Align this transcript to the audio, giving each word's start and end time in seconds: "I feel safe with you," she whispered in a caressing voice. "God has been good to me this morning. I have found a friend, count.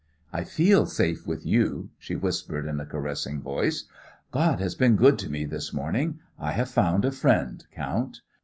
"I 0.33 0.43
feel 0.45 0.87
safe 0.87 1.27
with 1.27 1.45
you," 1.45 1.91
she 1.99 2.15
whispered 2.15 2.65
in 2.65 2.79
a 2.79 2.87
caressing 2.87 3.39
voice. 3.39 3.83
"God 4.31 4.59
has 4.59 4.73
been 4.73 4.95
good 4.95 5.19
to 5.19 5.29
me 5.29 5.45
this 5.45 5.73
morning. 5.75 6.17
I 6.39 6.53
have 6.53 6.69
found 6.71 7.05
a 7.05 7.11
friend, 7.11 7.63
count. 7.71 8.17